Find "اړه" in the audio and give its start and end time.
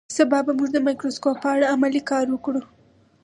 1.55-1.71